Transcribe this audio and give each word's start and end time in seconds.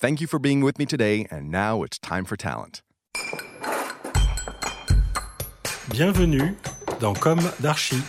Thank 0.00 0.22
you 0.22 0.26
for 0.26 0.38
being 0.38 0.62
with 0.62 0.78
me 0.78 0.86
today, 0.86 1.26
and 1.30 1.50
now 1.50 1.82
it's 1.82 1.98
time 1.98 2.24
for 2.24 2.34
talent. 2.34 2.80
Bienvenue 5.90 6.56
dans 7.00 7.12
Comme 7.12 7.42
d'Archi. 7.60 8.02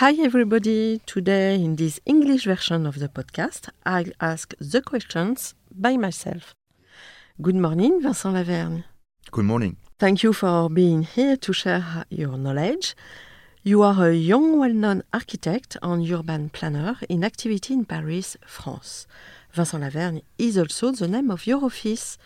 Hi 0.00 0.14
everybody! 0.14 1.00
Today, 1.06 1.54
in 1.54 1.76
this 1.76 2.00
English 2.06 2.46
version 2.46 2.84
of 2.86 2.98
the 2.98 3.08
podcast, 3.08 3.68
I'll 3.86 4.10
ask 4.20 4.52
the 4.58 4.82
questions 4.82 5.54
by 5.70 5.96
myself. 5.96 6.56
Good 7.40 7.54
morning, 7.54 8.02
Vincent 8.02 8.34
Lavergne. 8.34 8.82
Good 9.30 9.44
morning. 9.44 9.76
Thank 10.00 10.24
you 10.24 10.32
for 10.32 10.68
being 10.68 11.02
here 11.04 11.36
to 11.36 11.52
share 11.52 12.04
your 12.10 12.36
knowledge. 12.36 12.96
You 13.62 13.82
are 13.82 14.08
a 14.08 14.14
young, 14.14 14.58
well 14.58 14.72
known 14.72 15.02
architect 15.12 15.76
and 15.82 16.10
urban 16.10 16.48
planner 16.48 16.96
in 17.10 17.22
activity 17.22 17.74
in 17.74 17.84
Paris, 17.84 18.34
France. 18.46 19.06
Vincent 19.52 19.84
Lavergne 19.84 20.22
is 20.38 20.56
also 20.56 20.92
the 20.92 21.06
name 21.06 21.30
of 21.30 21.46
your 21.46 21.62
office. 21.62 22.16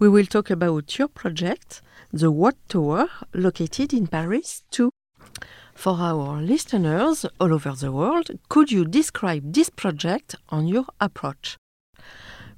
We 0.00 0.08
will 0.08 0.26
talk 0.26 0.50
about 0.50 0.98
your 0.98 1.06
project, 1.06 1.80
the 2.12 2.32
Watt 2.32 2.56
Tower, 2.68 3.06
located 3.32 3.92
in 3.92 4.08
Paris 4.08 4.64
too. 4.72 4.90
For 5.76 5.92
our 5.92 6.42
listeners 6.42 7.24
all 7.38 7.54
over 7.54 7.70
the 7.70 7.92
world, 7.92 8.32
could 8.48 8.72
you 8.72 8.84
describe 8.84 9.52
this 9.52 9.70
project 9.70 10.34
and 10.50 10.68
your 10.68 10.86
approach? 11.00 11.56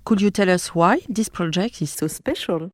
Could 0.06 0.22
you 0.22 0.30
tell 0.30 0.48
us 0.48 0.74
why 0.74 1.00
this 1.06 1.28
project 1.28 1.82
is 1.82 1.90
so 1.90 2.06
special? 2.06 2.70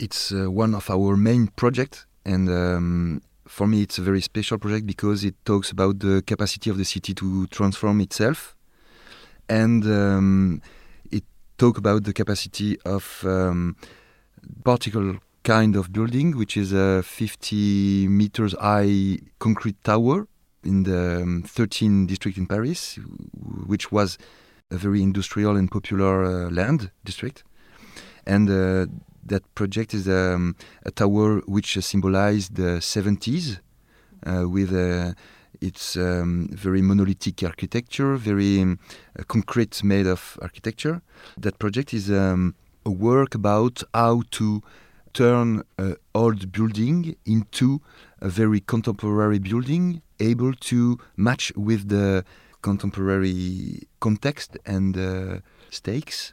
It's 0.00 0.32
uh, 0.32 0.50
one 0.50 0.74
of 0.74 0.90
our 0.90 1.16
main 1.16 1.46
projects, 1.54 2.06
and 2.24 2.48
um, 2.48 3.22
for 3.52 3.66
me, 3.66 3.82
it's 3.82 3.98
a 3.98 4.02
very 4.02 4.22
special 4.22 4.56
project 4.56 4.86
because 4.86 5.24
it 5.24 5.34
talks 5.44 5.70
about 5.70 5.98
the 5.98 6.22
capacity 6.26 6.70
of 6.70 6.78
the 6.78 6.86
city 6.86 7.12
to 7.12 7.46
transform 7.48 8.00
itself, 8.00 8.56
and 9.46 9.84
um, 9.84 10.62
it 11.10 11.24
talks 11.58 11.78
about 11.78 12.04
the 12.04 12.14
capacity 12.14 12.78
of 12.86 13.22
um, 13.26 13.76
particular 14.64 15.18
kind 15.44 15.76
of 15.76 15.92
building, 15.92 16.34
which 16.34 16.56
is 16.56 16.72
a 16.72 17.02
50 17.02 18.08
meters 18.08 18.54
high 18.58 19.18
concrete 19.38 19.76
tower 19.84 20.26
in 20.64 20.84
the 20.84 21.22
um, 21.22 21.42
13 21.46 22.06
district 22.06 22.38
in 22.38 22.46
Paris, 22.46 22.98
which 23.66 23.92
was 23.92 24.16
a 24.70 24.78
very 24.78 25.02
industrial 25.02 25.56
and 25.56 25.70
popular 25.70 26.24
uh, 26.24 26.50
land 26.50 26.90
district. 27.04 27.44
And 28.26 28.48
uh, 28.48 28.86
that 29.24 29.42
project 29.54 29.94
is 29.94 30.08
um, 30.08 30.56
a 30.84 30.90
tower 30.90 31.40
which 31.46 31.78
symbolized 31.78 32.56
the 32.56 32.80
70s 32.80 33.58
uh, 34.26 34.48
with 34.48 34.72
uh, 34.72 35.12
its 35.60 35.96
um, 35.96 36.48
very 36.52 36.82
monolithic 36.82 37.42
architecture, 37.42 38.16
very 38.16 38.60
um, 38.60 38.78
concrete 39.28 39.82
made 39.84 40.06
of 40.06 40.38
architecture. 40.42 41.02
That 41.38 41.58
project 41.58 41.94
is 41.94 42.10
um, 42.10 42.54
a 42.84 42.90
work 42.90 43.34
about 43.34 43.82
how 43.94 44.22
to 44.32 44.62
turn 45.12 45.62
an 45.78 45.96
old 46.14 46.50
building 46.52 47.16
into 47.26 47.80
a 48.20 48.28
very 48.28 48.60
contemporary 48.60 49.38
building, 49.38 50.02
able 50.20 50.52
to 50.54 50.98
match 51.16 51.52
with 51.54 51.88
the 51.88 52.24
contemporary 52.62 53.82
context 54.00 54.56
and 54.64 54.96
uh, 54.96 55.38
stakes 55.70 56.32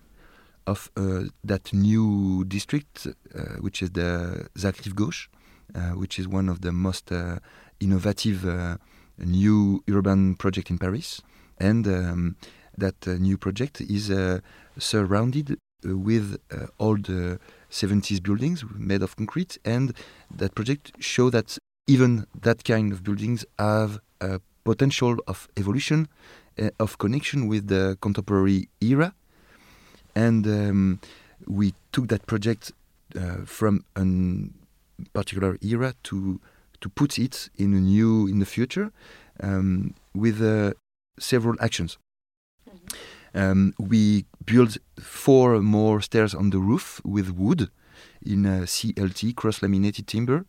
of 0.70 0.90
uh, 0.96 1.24
that 1.44 1.74
new 1.74 2.46
district, 2.46 3.08
uh, 3.08 3.42
which 3.60 3.82
is 3.82 3.92
the 3.92 4.48
Paris 4.56 4.86
Rive 4.86 4.96
Gauche, 4.96 5.28
uh, 5.76 5.80
which 6.02 6.20
is 6.20 6.28
one 6.28 6.48
of 6.50 6.62
the 6.62 6.72
most 6.72 7.12
innovative 7.80 8.46
new 9.18 9.84
urban 9.90 10.36
project 10.36 10.70
in 10.70 10.78
Paris. 10.78 11.22
And 11.58 11.88
um, 11.88 12.36
that 12.78 13.08
new 13.08 13.38
project 13.38 13.82
is 13.82 14.12
surrounded 14.78 15.58
with 15.84 16.38
old 16.80 17.08
70s 17.70 18.22
buildings 18.22 18.64
made 18.76 19.02
of 19.02 19.16
concrete. 19.16 19.58
And 19.66 19.94
that 20.38 20.56
project 20.56 20.92
show 21.00 21.30
that 21.30 21.58
even 21.88 22.26
that 22.42 22.64
kind 22.64 22.92
of 22.94 23.04
buildings 23.04 23.46
have 23.58 24.00
a 24.22 24.40
potential 24.64 25.18
of 25.28 25.48
evolution, 25.58 26.08
uh, 26.60 26.70
of 26.80 26.98
connection 26.98 27.48
with 27.48 27.68
the 27.68 27.98
contemporary 28.02 28.70
era. 28.82 29.14
And 30.16 30.46
um, 30.48 31.00
we 31.48 31.74
took 31.92 32.08
that 32.08 32.26
project 32.26 32.72
uh, 33.16 33.46
from 33.46 33.84
a 33.96 34.06
particular 35.14 35.58
era 35.62 35.94
to 36.04 36.40
to 36.82 36.90
put 36.90 37.20
it 37.20 37.50
in 37.58 37.74
a 37.74 37.80
new 37.80 38.28
in 38.28 38.40
the 38.40 38.46
future 38.46 38.92
um, 39.44 39.94
with 40.14 40.42
uh, 40.42 40.74
several 41.20 41.56
actions. 41.60 41.98
Um, 43.34 43.74
we 43.78 44.26
built 44.46 44.78
four 45.00 45.62
more 45.62 46.02
stairs 46.02 46.34
on 46.34 46.50
the 46.50 46.60
roof 46.60 47.02
with 47.04 47.30
wood 47.32 47.70
in 48.26 48.44
CLT 48.44 49.36
cross 49.36 49.62
laminated 49.62 50.08
timber, 50.08 50.46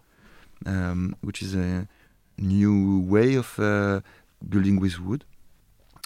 um, 0.66 1.16
which 1.20 1.42
is 1.42 1.54
a 1.54 1.88
new 2.38 3.00
way 3.00 3.34
of 3.34 3.58
uh, 3.58 4.00
building 4.48 4.80
with 4.80 4.98
wood, 5.00 5.24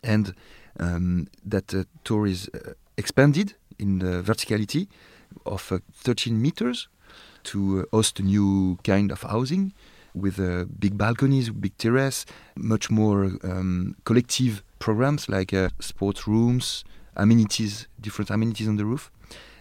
and 0.02 0.34
um, 0.80 1.28
that 1.44 1.72
uh, 1.74 1.84
tour 2.02 2.26
is 2.26 2.50
uh, 2.54 2.72
expanded 2.96 3.54
in 3.78 3.98
the 3.98 4.22
verticality 4.22 4.88
of 5.46 5.72
uh, 5.72 5.78
13 5.94 6.40
meters 6.40 6.88
to 7.44 7.80
uh, 7.80 7.96
host 7.96 8.20
a 8.20 8.22
new 8.22 8.78
kind 8.84 9.10
of 9.10 9.22
housing 9.22 9.72
with 10.14 10.38
uh, 10.38 10.64
big 10.78 10.96
balconies, 10.96 11.50
big 11.50 11.76
terrace, 11.76 12.24
much 12.56 12.90
more 12.90 13.32
um, 13.42 13.96
collective 14.04 14.62
programs 14.78 15.28
like 15.28 15.52
sports 15.80 16.28
rooms, 16.28 16.84
amenities, 17.16 17.88
different 18.00 18.30
amenities 18.30 18.68
on 18.68 18.76
the 18.76 18.84
roof. 18.84 19.10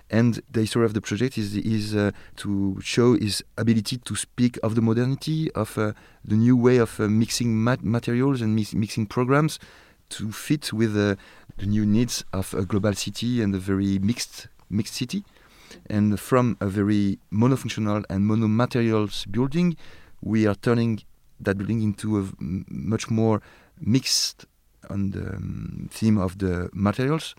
And 0.09 0.41
the 0.51 0.61
history 0.61 0.85
of 0.85 0.93
the 0.93 1.01
project 1.01 1.37
is 1.37 1.55
is 1.55 1.95
uh, 1.95 2.11
to 2.37 2.77
show 2.81 3.15
his 3.17 3.43
ability 3.57 3.97
to 3.97 4.15
speak 4.15 4.59
of 4.61 4.75
the 4.75 4.81
modernity 4.81 5.51
of 5.53 5.77
uh, 5.77 5.93
the 6.23 6.35
new 6.35 6.55
way 6.55 6.77
of 6.77 6.99
uh, 6.99 7.07
mixing 7.07 7.63
mat 7.63 7.83
materials 7.83 8.41
and 8.41 8.55
mix 8.55 8.75
mixing 8.75 9.07
programs 9.07 9.57
to 10.17 10.31
fit 10.31 10.73
with 10.73 10.93
the 10.93 11.17
new 11.65 11.85
needs 11.85 12.23
of 12.33 12.53
a 12.53 12.65
global 12.65 12.93
city 12.93 13.41
and 13.41 13.53
a 13.55 13.59
very 13.59 13.99
mixed 13.99 14.47
mixed 14.69 14.95
city. 14.95 15.23
And 15.89 16.19
from 16.19 16.57
a 16.59 16.67
very 16.67 17.19
monofunctional 17.31 18.03
and 18.09 18.29
monomaterials 18.29 19.29
building, 19.31 19.75
we 20.21 20.47
are 20.47 20.55
turning 20.55 21.01
that 21.39 21.57
building 21.57 21.81
into 21.81 22.19
a 22.19 22.29
much 22.39 23.09
more 23.09 23.41
mixed 23.79 24.45
on 24.89 25.11
the 25.11 25.35
um, 25.35 25.89
theme 25.91 26.17
of 26.17 26.37
the 26.37 26.69
materials, 26.73 27.35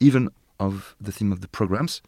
even 0.00 0.30
of 0.60 0.94
the 1.00 1.12
theme 1.12 1.32
of 1.32 1.40
the 1.40 1.48
programs, 1.48 2.02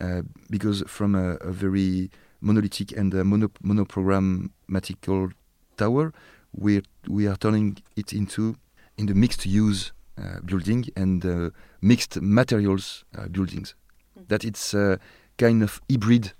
uh, 0.00 0.22
because 0.50 0.82
from 0.86 1.14
a, 1.14 1.34
a, 1.36 1.50
very 1.50 2.10
monolithic 2.40 2.92
and 2.92 3.12
a 3.14 3.24
mono, 3.24 3.48
monoprogrammatical 3.64 5.32
tower, 5.76 6.12
we 6.52 6.82
we 7.08 7.26
are 7.26 7.36
turning 7.36 7.78
it 7.96 8.12
into 8.12 8.56
in 9.00 9.06
the 9.06 9.14
mixed 9.14 9.46
use 9.46 9.92
uh, 10.18 10.40
building 10.44 10.84
and 10.96 11.24
uh, 11.24 11.50
mixed 11.80 12.20
materials 12.20 13.04
uh, 13.16 13.26
buildings. 13.28 13.74
Mm. 14.18 14.28
That 14.28 14.44
it's 14.44 14.74
a 14.74 14.98
kind 15.38 15.62
of 15.62 15.80
hybrid 15.90 16.32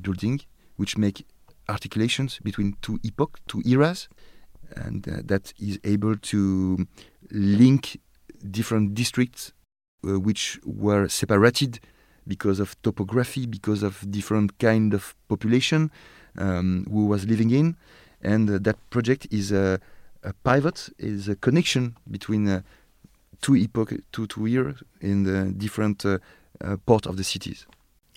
building 0.00 0.40
which 0.76 0.98
make 0.98 1.24
articulations 1.68 2.40
between 2.42 2.76
two 2.82 2.98
epochs, 3.04 3.40
two 3.46 3.62
eras, 3.64 4.08
and 4.74 5.04
that 5.04 5.52
is 5.60 5.78
able 5.84 6.16
to 6.16 6.86
link 7.30 8.00
different 8.50 8.94
districts 8.94 9.52
which 10.02 10.58
were 10.64 11.08
separated 11.08 11.78
because 12.26 12.58
of 12.58 12.80
topography, 12.82 13.46
because 13.46 13.82
of 13.82 14.10
different 14.10 14.58
kind 14.58 14.94
of 14.94 15.14
population 15.28 15.90
um, 16.38 16.86
who 16.90 17.06
was 17.06 17.26
living 17.26 17.50
in, 17.50 17.76
and 18.22 18.48
uh, 18.50 18.58
that 18.60 18.78
project 18.90 19.26
is 19.30 19.52
a, 19.52 19.80
a, 20.22 20.32
pivot, 20.32 20.90
is 20.98 21.28
a 21.28 21.36
connection 21.36 21.96
between 22.10 22.48
uh, 22.48 22.62
two 23.40 23.56
epoch, 23.56 23.92
two 24.12 24.26
two 24.26 24.46
years 24.46 24.82
in 25.00 25.24
the 25.24 25.52
different 25.52 26.04
uh, 26.04 26.18
uh, 26.60 26.76
part 26.86 27.06
of 27.06 27.16
the 27.16 27.24
cities. 27.24 27.66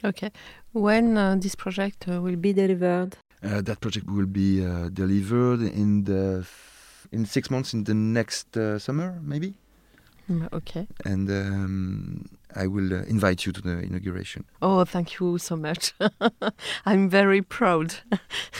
Okay, 0.03 0.31
when 0.73 1.17
uh, 1.17 1.35
this 1.39 1.55
project 1.55 2.07
will 2.07 2.35
be 2.35 2.53
delivered? 2.53 3.17
that 3.41 3.79
project 3.79 4.07
will 4.09 4.25
be 4.25 4.59
delivered 4.91 5.61
in 5.61 6.03
the 6.05 6.43
in 7.11 7.25
six 7.25 7.51
months 7.51 7.73
in 7.73 7.83
the 7.83 7.93
next 7.93 8.57
summer, 8.79 9.19
maybe. 9.21 9.53
Mm, 10.29 10.51
okay. 10.53 10.87
and 11.05 11.29
um, 11.29 12.25
I 12.55 12.65
will 12.65 12.93
uh, 12.93 13.03
invite 13.03 13.45
you 13.45 13.51
to 13.51 13.61
the 13.61 13.79
inauguration. 13.79 14.45
Oh, 14.61 14.83
thank 14.85 15.19
you 15.19 15.37
so 15.37 15.55
much. 15.55 15.93
I'm 16.85 17.09
very 17.09 17.41
proud. 17.43 17.95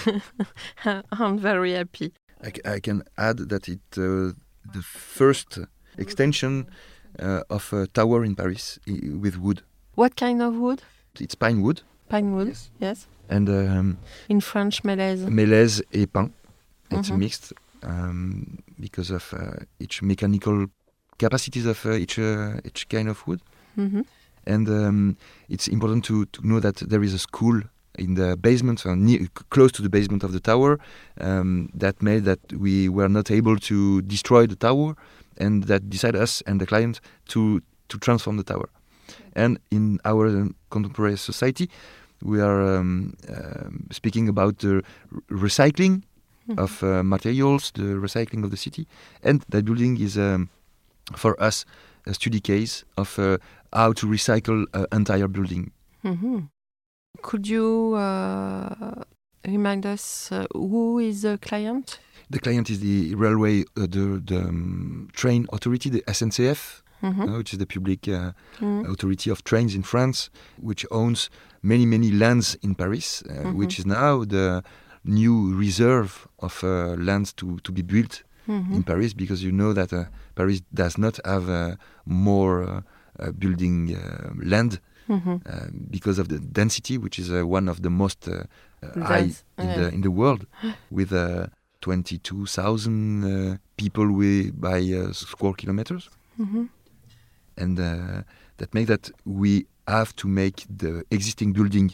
I'm 0.86 1.40
very 1.40 1.74
happy. 1.74 2.14
I, 2.44 2.52
c- 2.52 2.62
I 2.66 2.80
can 2.80 3.04
add 3.18 3.38
that 3.50 3.68
it 3.68 3.80
uh, 3.98 4.34
the 4.74 4.82
first 4.84 5.60
extension 5.98 6.68
uh, 7.20 7.42
of 7.50 7.72
a 7.74 7.88
tower 7.88 8.24
in 8.26 8.36
Paris 8.36 8.80
with 8.88 9.38
wood. 9.38 9.62
What 9.96 10.16
kind 10.16 10.42
of 10.42 10.56
wood? 10.56 10.82
It's 11.20 11.36
pine 11.36 11.62
wood 11.62 11.82
Pine 12.10 12.36
wood. 12.36 12.48
Yes. 12.50 12.70
Yes. 12.80 13.08
and 13.30 13.50
um, 13.50 13.98
In 14.30 14.42
French, 14.42 14.84
mélèze. 14.84 15.26
mélèze 15.30 15.82
et 15.94 16.08
pin. 16.12 16.32
It's 16.92 17.10
Mhm. 17.10 17.18
mixed 17.20 17.54
um, 17.84 18.60
because 18.80 19.10
of 19.12 19.34
uh, 19.34 19.64
each 19.80 20.02
mechanical 20.04 20.68
capacities 21.18 21.66
of 21.66 21.84
uh, 21.86 21.94
each 21.94 22.20
uh, 22.20 22.60
each 22.66 22.88
kind 22.90 23.08
of 23.10 23.26
wood. 23.28 23.40
Mhm. 23.78 24.06
And 24.48 24.68
um, 24.70 25.18
it's 25.50 25.68
important 25.68 26.04
to, 26.06 26.26
to 26.26 26.46
know 26.48 26.60
that 26.60 26.76
there 26.90 27.02
is 27.04 27.14
a 27.14 27.18
school 27.20 27.62
in 27.98 28.16
the 28.16 28.36
basement, 28.38 28.86
uh, 28.86 28.96
near, 28.96 29.28
close 29.50 29.72
to 29.74 29.82
the 29.82 29.90
basement 29.90 30.24
of 30.24 30.32
the 30.32 30.40
tower, 30.40 30.80
um, 31.22 31.70
that 31.74 32.02
made 32.02 32.24
that 32.26 32.40
we 32.54 32.90
were 32.90 33.10
not 33.10 33.30
able 33.32 33.58
to 33.58 34.02
destroy 34.02 34.48
the 34.48 34.56
tower, 34.56 34.96
and 35.38 35.64
that 35.66 35.90
decided 35.90 36.22
us 36.22 36.42
and 36.48 36.60
the 36.62 36.66
client 36.66 37.00
to 37.28 37.62
to 37.88 37.98
transform 38.00 38.38
the 38.38 38.44
tower. 38.44 38.70
And 39.36 39.60
in 39.70 40.00
our 40.06 40.28
um, 40.28 40.56
contemporary 40.70 41.18
society, 41.18 41.70
we 42.24 42.42
are 42.42 42.78
um, 42.80 43.14
um, 43.30 43.88
speaking 43.92 44.28
about 44.30 44.58
the 44.60 44.82
recycling 45.30 46.02
Mhm. 46.48 46.60
of 46.60 46.84
uh, 46.84 47.02
materials, 47.04 47.72
the 47.72 47.98
recycling 48.00 48.44
of 48.44 48.52
the 48.52 48.58
city, 48.58 48.86
and 49.24 49.42
that 49.50 49.66
building 49.66 49.98
is 50.00 50.16
um, 50.18 50.50
for 51.16 51.34
us 51.42 51.66
a 52.06 52.14
study 52.14 52.40
case 52.40 52.86
of 52.98 53.18
uh, 53.20 53.38
how 53.74 53.94
to 53.94 54.06
recycle 54.08 54.66
an 54.74 54.86
entire 54.92 55.28
building. 55.28 55.72
Mhm. 56.04 56.50
Could 57.22 57.48
you 57.48 57.94
uh, 57.96 59.04
remind 59.46 59.86
us 59.86 60.32
uh, 60.32 60.46
who 60.54 61.00
is 61.00 61.22
the 61.24 61.38
client? 61.38 62.00
The 62.30 62.40
client 62.40 62.70
is 62.70 62.80
the 62.80 63.14
railway, 63.16 63.62
uh, 63.78 63.82
the, 63.88 64.22
the 64.26 64.40
um, 64.50 65.10
train 65.14 65.48
authority, 65.54 65.90
the 65.90 66.04
SNCF, 66.08 66.82
Mhm. 67.04 67.28
uh, 67.34 67.38
which 67.38 67.54
is 67.54 67.60
the 67.60 67.68
public 67.68 68.08
uh, 68.08 68.32
Mhm. 68.62 68.90
authority 68.92 69.30
of 69.30 69.44
trains 69.44 69.76
in 69.76 69.84
France, 69.84 70.30
which 70.58 70.86
owns 70.92 71.30
many, 71.62 71.86
many 71.86 72.10
lands 72.12 72.56
in 72.64 72.74
Paris, 72.76 73.22
uh, 73.30 73.48
Mhm. 73.48 73.56
which 73.56 73.78
is 73.80 73.86
now 73.86 74.24
the 74.26 74.64
new 75.04 75.54
reserve 75.56 76.28
of 76.40 76.64
uh, 76.64 76.96
lands 76.98 77.32
to, 77.34 77.60
to 77.60 77.72
be 77.72 77.84
built 77.84 78.24
Mhm. 78.48 78.74
in 78.76 78.84
Paris 78.84 79.14
because 79.14 79.44
you 79.44 79.52
know 79.52 79.74
that 79.74 79.94
uh, 79.94 80.06
Paris 80.36 80.62
does 80.74 80.98
not 80.98 81.20
have 81.26 81.48
uh, 81.50 81.76
more 82.06 82.84
building 83.40 83.96
uh, 83.96 84.34
land 84.44 84.80
Mhm. 85.08 85.42
uh, 85.46 85.68
because 85.92 86.18
of 86.22 86.28
the 86.28 86.40
density, 86.40 86.98
which 86.98 87.20
is 87.20 87.30
uh, 87.30 87.46
one 87.46 87.70
of 87.72 87.82
the 87.82 87.90
most 87.90 88.28
uh, 88.28 88.44
uh, 88.84 89.04
high 89.06 89.32
in 89.58 89.68
yeah. 89.68 89.76
the 89.76 89.94
in 89.94 90.02
the 90.02 90.12
world, 90.12 90.46
with 90.92 91.12
uh, 91.14 91.48
22,000 91.82 93.24
uh, 93.24 93.58
people 93.78 94.06
wi- 94.08 94.52
by 94.52 94.80
uh, 94.94 95.14
square 95.14 95.54
kilometers, 95.54 96.10
Mhm. 96.40 96.70
and 97.58 97.80
uh, 97.80 98.24
that 98.58 98.74
make 98.74 98.88
that 98.88 99.12
we 99.26 99.66
have 99.88 100.16
to 100.16 100.28
make 100.28 100.66
the 100.78 101.04
existing 101.12 101.54
building 101.54 101.94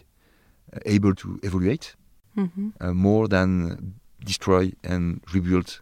uh, 0.74 0.80
able 0.86 1.14
to 1.16 1.40
evaluate 1.44 1.96
Mhm. 2.36 2.74
uh, 2.80 2.94
more 2.94 3.28
than 3.28 3.94
destroy 4.26 4.72
and 4.84 5.20
rebuild. 5.34 5.82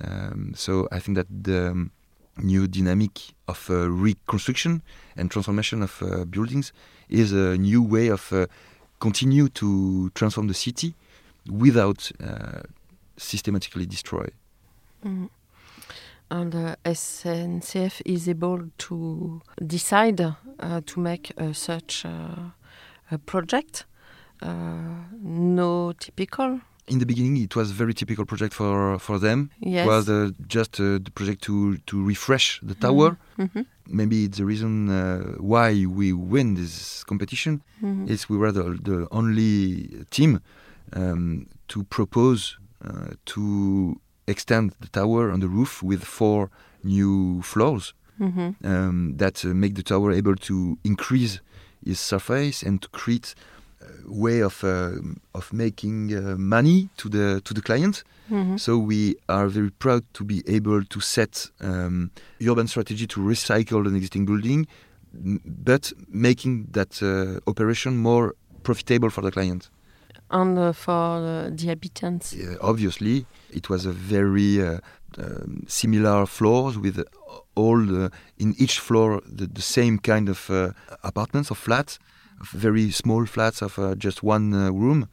Um, 0.00 0.52
so 0.54 0.88
I 0.90 0.98
think 1.00 1.16
that 1.18 1.26
the 1.44 1.70
um, 1.70 1.90
new 2.38 2.66
dynamic 2.66 3.34
of 3.48 3.68
uh, 3.70 3.88
reconstruction 3.90 4.82
and 5.16 5.30
transformation 5.30 5.82
of 5.82 6.02
uh, 6.02 6.24
buildings 6.24 6.72
is 7.08 7.32
a 7.32 7.56
new 7.56 7.82
way 7.82 8.08
of 8.08 8.32
uh, 8.32 8.46
continue 9.00 9.48
to 9.48 10.10
transform 10.14 10.48
the 10.48 10.54
city 10.54 10.94
without 11.50 12.10
uh, 12.22 12.60
systematically 13.16 13.86
destroy. 13.86 14.26
Mhm. 15.04 15.28
And 16.30 16.54
uh, 16.54 16.76
SNCF 16.84 18.00
is 18.06 18.28
able 18.28 18.70
to 18.78 19.42
decide 19.66 20.20
uh, 20.20 20.80
to 20.86 21.00
make 21.00 21.32
such 21.52 22.06
a 22.06 23.18
project. 23.26 23.84
No 24.40 25.92
typical. 25.92 26.60
In 26.88 26.98
the 26.98 27.06
beginning, 27.06 27.36
it 27.36 27.54
was 27.54 27.70
a 27.70 27.74
very 27.74 27.94
typical 27.94 28.24
project 28.24 28.52
for 28.54 28.98
for 28.98 29.18
them. 29.18 29.50
Yes. 29.60 29.84
It 29.84 29.88
was 29.88 30.08
uh, 30.08 30.30
just 30.48 30.80
uh, 30.80 30.98
the 30.98 31.10
project 31.14 31.42
to 31.42 31.76
to 31.86 32.02
refresh 32.04 32.60
the 32.62 32.74
tower. 32.74 33.16
Mhm. 33.38 33.64
Maybe 33.86 34.24
it's 34.24 34.38
the 34.38 34.44
reason 34.44 34.88
uh, 34.88 35.36
why 35.38 35.86
we 35.86 36.12
win 36.12 36.54
this 36.54 37.04
competition. 37.04 37.62
Mhm. 37.82 38.08
is 38.08 38.28
we 38.28 38.36
were 38.36 38.52
the, 38.52 38.78
the 38.82 39.06
only 39.10 39.88
team 40.10 40.40
um, 40.96 41.46
to 41.68 41.82
propose 41.84 42.58
uh, 42.84 43.14
to 43.24 44.00
extend 44.26 44.72
the 44.80 44.88
tower 44.88 45.30
on 45.32 45.40
the 45.40 45.48
roof 45.48 45.82
with 45.82 46.02
four 46.04 46.48
new 46.84 47.42
floors 47.42 47.94
Mhm. 48.20 48.54
um, 48.64 49.16
that 49.18 49.44
uh, 49.44 49.48
make 49.54 49.74
the 49.74 49.82
tower 49.82 50.12
able 50.12 50.36
to 50.36 50.78
increase 50.84 51.40
its 51.86 52.00
surface 52.00 52.62
and 52.66 52.80
to 52.82 52.88
create 52.90 53.34
way 54.06 54.42
of 54.42 54.62
uh, 54.64 54.92
of 55.34 55.52
making 55.52 56.12
uh, 56.14 56.36
money 56.38 56.88
to 56.96 57.08
the 57.08 57.40
to 57.44 57.54
the 57.54 57.62
client. 57.62 58.04
Mhm. 58.30 58.58
So 58.58 58.78
we 58.78 59.16
are 59.28 59.48
very 59.48 59.70
proud 59.70 60.02
to 60.12 60.24
be 60.24 60.42
able 60.46 60.84
to 60.84 61.00
set 61.00 61.50
um, 61.60 62.10
urban 62.40 62.66
strategy 62.66 63.06
to 63.06 63.20
recycle 63.20 63.86
an 63.86 63.94
existing 63.96 64.26
building, 64.26 64.66
but 65.64 65.92
making 66.08 66.68
that 66.72 67.02
uh, 67.02 67.40
operation 67.46 67.96
more 67.96 68.34
profitable 68.62 69.10
for 69.10 69.22
the 69.22 69.30
client. 69.30 69.70
And 70.30 70.58
uh, 70.58 70.72
for 70.72 70.92
uh, 70.92 71.50
the 71.50 71.62
inhabitants. 71.62 72.34
Uh, 72.34 72.56
obviously, 72.60 73.26
it 73.50 73.68
was 73.68 73.84
a 73.84 73.92
very 73.92 74.62
uh, 74.62 74.78
um, 75.18 75.64
similar 75.66 76.26
floors 76.26 76.78
with 76.78 77.04
all 77.54 77.78
the, 77.78 78.10
in 78.38 78.54
each 78.58 78.78
floor 78.78 79.20
the, 79.26 79.46
the 79.46 79.60
same 79.60 79.98
kind 79.98 80.28
of 80.28 80.48
uh, 80.50 80.70
apartments 81.02 81.50
or 81.50 81.54
flats, 81.54 81.98
very 82.42 82.90
small 82.90 83.26
flats 83.26 83.62
of 83.62 83.78
uh, 83.78 83.94
just 83.94 84.22
one 84.22 84.52
uh, 84.54 84.70
room. 84.72 85.08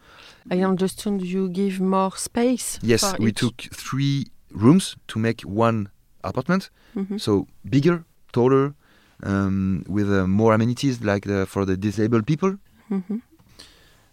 I 0.51 0.63
understand 0.63 1.21
you 1.21 1.49
give 1.49 1.79
more 1.79 2.17
space. 2.17 2.79
Yes, 2.81 3.13
we 3.19 3.29
each. 3.29 3.39
took 3.39 3.61
three 3.73 4.25
rooms 4.51 4.95
to 5.07 5.19
make 5.19 5.41
one 5.41 5.89
apartment. 6.23 6.69
Mhm. 6.95 7.19
So 7.19 7.47
bigger, 7.63 8.03
taller, 8.31 8.73
um, 9.23 9.83
with 9.87 10.09
uh, 10.11 10.27
more 10.27 10.53
amenities 10.53 11.01
like 11.01 11.27
the, 11.27 11.45
for 11.45 11.65
the 11.65 11.77
disabled 11.77 12.25
people. 12.25 12.57
Mhm. 12.89 13.21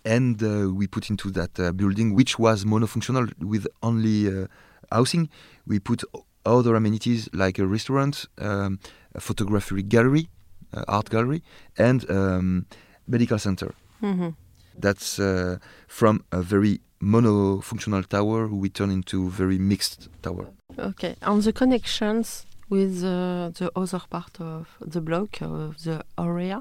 And 0.05 0.43
uh, 0.43 0.73
we 0.73 0.87
put 0.87 1.11
into 1.11 1.31
that 1.33 1.59
uh, 1.59 1.73
building, 1.73 2.14
which 2.14 2.38
was 2.38 2.64
monofunctional 2.64 3.33
with 3.41 3.67
only 3.83 4.29
uh, 4.29 4.47
housing, 4.93 5.29
we 5.67 5.81
put 5.81 6.05
other 6.45 6.76
amenities 6.76 7.29
like 7.33 7.59
a 7.59 7.67
restaurant, 7.67 8.26
um, 8.38 8.79
a 9.14 9.21
photography 9.21 9.83
gallery, 9.83 10.29
uh, 10.73 10.85
art 10.87 11.11
gallery, 11.11 11.43
and 11.76 12.09
um, 12.09 12.67
medical 13.07 13.39
center. 13.39 13.75
Mhm. 14.03 14.35
That's 14.79 15.19
uh, 15.19 15.57
from 15.89 16.21
a 16.31 16.43
very 16.43 16.81
monofunctional 17.01 18.05
tower 18.07 18.49
we 18.49 18.69
turn 18.69 18.91
into 18.91 19.31
very 19.31 19.59
mixed 19.59 20.09
tower. 20.23 20.47
Okay. 20.79 21.15
on 21.23 21.41
the 21.41 21.53
connections 21.53 22.47
with 22.69 23.03
uh, 23.05 23.51
the 23.59 23.71
other 23.77 24.01
part 24.11 24.41
of 24.41 24.67
the 24.81 25.01
block 25.01 25.41
of 25.41 25.83
the 25.85 26.05
area 26.19 26.61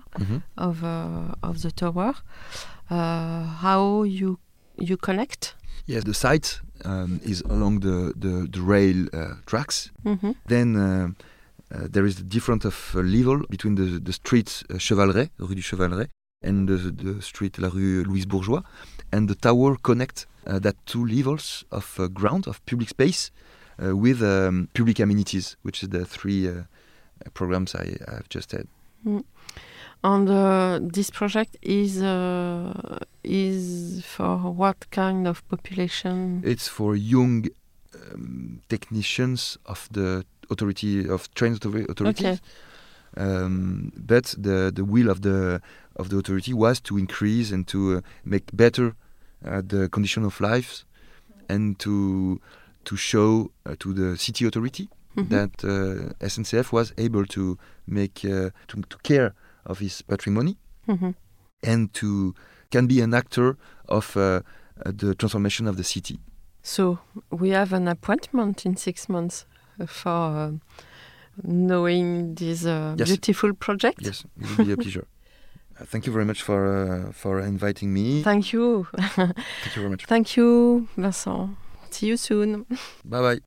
of 0.58 0.84
uh, 0.84 1.34
of 1.44 1.62
the 1.62 1.72
tower, 1.72 2.14
uh, 2.90 3.44
how 3.64 4.04
you 4.04 4.38
you 4.78 4.98
connect? 4.98 5.56
Yes, 5.88 6.04
the 6.04 6.14
site 6.14 6.62
um, 6.84 7.20
is 7.24 7.42
along 7.50 7.80
the, 7.82 8.14
the, 8.16 8.48
the 8.52 8.62
rail 8.62 9.08
uh, 9.14 9.36
tracks. 9.46 9.92
Mhm. 10.04 10.36
Then 10.48 10.76
uh, 10.76 11.08
uh, 11.74 11.88
there 11.90 12.06
is 12.06 12.20
a 12.20 12.24
difference 12.24 12.66
of 12.66 12.96
uh, 12.96 13.02
level 13.02 13.42
between 13.50 13.76
the, 13.76 14.00
the 14.00 14.14
street 14.14 14.64
uh, 14.70 14.78
Chevaleret, 14.78 15.30
Rue 15.40 15.56
du 15.56 15.62
Chevaleret, 15.62 16.10
and 16.46 16.68
the, 16.68 16.78
the 16.92 17.22
street 17.22 17.58
La 17.58 17.70
Rue 17.70 18.04
Louise 18.04 18.26
Bourgeois. 18.26 18.62
And 19.12 19.28
the 19.28 19.36
tower 19.36 19.76
connect 19.82 20.28
uh, 20.46 20.60
that 20.60 20.76
two 20.86 21.06
levels 21.06 21.66
of 21.72 22.00
uh, 22.00 22.08
ground, 22.08 22.48
of 22.48 22.66
public 22.66 22.90
space, 22.90 23.32
uh, 23.84 23.96
with 23.96 24.22
um, 24.22 24.70
public 24.74 25.00
amenities, 25.00 25.58
which 25.64 25.84
is 25.84 25.90
the 25.90 26.06
three 26.06 26.48
uh, 26.48 26.64
programs 27.34 27.76
I 27.76 27.98
have 28.08 28.30
just 28.30 28.52
said. 28.52 28.68
And 30.04 30.30
uh, 30.30 30.80
this 30.82 31.10
project 31.10 31.58
is 31.62 32.02
uh, 32.02 33.00
is 33.24 34.04
for 34.06 34.38
what 34.38 34.90
kind 34.92 35.28
of 35.28 35.48
population? 35.50 36.42
It's 36.46 36.68
for 36.68 36.96
young 36.96 37.48
um, 37.96 38.62
technicians 38.70 39.58
of 39.66 39.88
the 39.92 40.24
authority 40.50 41.10
of 41.10 41.34
train 41.34 41.54
authorities. 41.54 42.26
Okay. 42.26 42.40
Um, 43.18 43.92
but 43.96 44.36
the 44.38 44.72
the 44.76 44.84
will 44.84 45.10
of 45.10 45.22
the 45.22 45.62
of 45.96 46.10
the 46.10 46.18
authority 46.18 46.54
was 46.54 46.80
to 46.82 46.98
increase 46.98 47.52
and 47.52 47.68
to 47.68 47.98
uh, 47.98 48.02
make 48.24 48.46
better 48.54 48.96
uh, 49.46 49.62
the 49.66 49.90
condition 49.90 50.24
of 50.26 50.40
life 50.42 50.86
and 51.50 51.78
to 51.80 52.40
to 52.84 52.96
show 52.96 53.52
uh, 53.66 53.76
to 53.80 53.94
the 53.94 54.18
city 54.18 54.46
authority 54.48 54.90
Mhm. 55.16 55.30
that 55.30 55.64
uh, 55.64 56.14
SNCF 56.20 56.72
was 56.74 56.94
able 56.98 57.26
to 57.26 57.58
make 57.88 58.26
uh, 58.26 58.50
to, 58.68 58.82
to 58.90 58.98
care 59.04 59.34
of 59.66 59.80
his 59.80 60.02
patrimony 60.02 60.58
Mhm. 60.88 61.14
and 61.64 61.94
to 61.94 62.34
can 62.72 62.88
be 62.88 63.02
an 63.02 63.14
actor 63.14 63.56
of 63.88 64.14
the 64.14 65.16
transformation 65.16 65.68
of 65.68 65.76
the 65.78 65.84
city. 65.84 66.20
So 66.62 67.00
we 67.30 67.50
have 67.52 67.72
an 67.76 67.88
appointment 67.88 68.66
in 68.66 68.76
six 68.76 69.08
months 69.08 69.46
for 69.88 70.10
uh, 70.12 70.52
knowing 71.44 72.36
this 72.36 72.66
uh, 72.66 72.96
Yes. 72.98 73.08
beautiful 73.08 73.54
project. 73.54 74.02
Yes, 74.02 74.26
it 74.42 74.50
will 74.50 74.66
be 74.66 74.72
a 74.74 74.78
pleasure. 74.78 75.06
Thank 75.84 76.06
you 76.06 76.14
very 76.14 76.26
much 76.26 76.42
for 76.42 77.08
uh, 77.08 77.12
for 77.12 77.40
inviting 77.40 77.94
me. 77.94 78.24
Thank 78.24 78.54
you. 78.54 78.88
Thank 78.98 79.76
you 79.76 79.82
very 79.82 79.90
much. 79.90 80.06
Thank 80.06 80.38
you, 80.38 80.88
Vincent. 80.96 81.58
See 81.92 82.08
you 82.08 82.18
soon. 82.18 82.66
Bye 83.04 83.22
bye. 83.22 83.40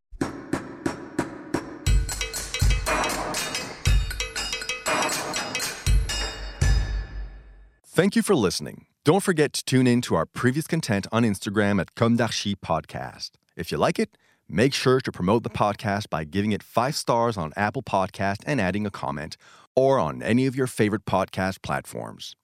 Thank 7.98 8.14
you 8.14 8.22
for 8.22 8.36
listening. 8.36 8.86
Don't 9.04 9.22
forget 9.24 9.52
to 9.54 9.64
tune 9.64 9.86
in 9.86 10.02
to 10.02 10.14
our 10.14 10.24
previous 10.24 10.66
content 10.66 11.06
on 11.10 11.24
Instagram 11.24 11.80
at 11.80 11.94
Comme 11.94 12.16
d'Archi 12.16 12.54
Podcast. 12.54 13.30
If 13.56 13.72
you 13.72 13.78
like 13.78 13.98
it, 13.98 14.16
make 14.48 14.72
sure 14.72 15.00
to 15.00 15.10
promote 15.10 15.42
the 15.42 15.50
podcast 15.50 16.08
by 16.08 16.24
giving 16.24 16.52
it 16.52 16.62
five 16.62 16.94
stars 16.94 17.36
on 17.36 17.52
Apple 17.56 17.82
Podcast 17.82 18.44
and 18.46 18.60
adding 18.60 18.86
a 18.86 18.90
comment, 18.90 19.36
or 19.78 20.00
on 20.00 20.22
any 20.22 20.46
of 20.46 20.56
your 20.56 20.66
favorite 20.66 21.04
podcast 21.04 21.62
platforms. 21.62 22.34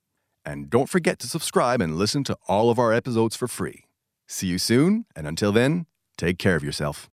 And 0.45 0.71
don't 0.71 0.89
forget 0.89 1.19
to 1.19 1.27
subscribe 1.27 1.81
and 1.81 1.97
listen 1.97 2.23
to 2.25 2.37
all 2.47 2.71
of 2.71 2.79
our 2.79 2.93
episodes 2.93 3.35
for 3.35 3.49
free. 3.49 3.87
See 4.29 4.47
you 4.47 4.59
soon, 4.59 5.07
and 5.17 5.27
until 5.27 5.51
then, 5.51 5.87
take 6.17 6.39
care 6.39 6.55
of 6.55 6.63
yourself. 6.63 7.11